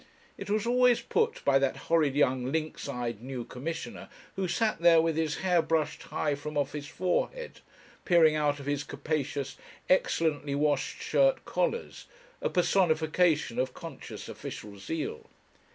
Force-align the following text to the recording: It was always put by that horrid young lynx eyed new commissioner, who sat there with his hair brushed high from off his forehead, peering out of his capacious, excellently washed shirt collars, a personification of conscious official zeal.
It 0.35 0.49
was 0.49 0.65
always 0.65 0.99
put 0.99 1.45
by 1.45 1.59
that 1.59 1.77
horrid 1.77 2.15
young 2.15 2.51
lynx 2.51 2.89
eyed 2.89 3.21
new 3.21 3.45
commissioner, 3.45 4.09
who 4.35 4.47
sat 4.47 4.79
there 4.79 4.99
with 4.99 5.15
his 5.15 5.37
hair 5.45 5.61
brushed 5.61 6.01
high 6.01 6.33
from 6.33 6.57
off 6.57 6.71
his 6.73 6.87
forehead, 6.87 7.59
peering 8.03 8.35
out 8.35 8.59
of 8.59 8.65
his 8.65 8.83
capacious, 8.83 9.57
excellently 9.91 10.55
washed 10.55 11.03
shirt 11.03 11.45
collars, 11.45 12.07
a 12.41 12.49
personification 12.49 13.59
of 13.59 13.75
conscious 13.75 14.27
official 14.27 14.79
zeal. 14.79 15.27